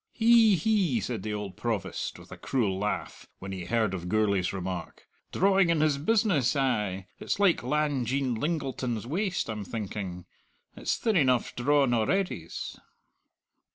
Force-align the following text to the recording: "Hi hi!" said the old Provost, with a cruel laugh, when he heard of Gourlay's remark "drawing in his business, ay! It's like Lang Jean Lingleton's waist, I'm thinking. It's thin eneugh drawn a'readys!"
"Hi 0.19 0.57
hi!" 0.59 0.97
said 0.99 1.21
the 1.21 1.35
old 1.35 1.55
Provost, 1.57 2.17
with 2.17 2.31
a 2.31 2.35
cruel 2.35 2.79
laugh, 2.79 3.27
when 3.37 3.51
he 3.51 3.65
heard 3.65 3.93
of 3.93 4.09
Gourlay's 4.09 4.51
remark 4.51 5.05
"drawing 5.31 5.69
in 5.69 5.79
his 5.79 5.99
business, 5.99 6.55
ay! 6.55 7.05
It's 7.19 7.39
like 7.39 7.61
Lang 7.61 8.03
Jean 8.05 8.33
Lingleton's 8.33 9.05
waist, 9.05 9.47
I'm 9.47 9.63
thinking. 9.63 10.25
It's 10.75 10.97
thin 10.97 11.15
eneugh 11.17 11.53
drawn 11.55 11.93
a'readys!" 11.93 12.79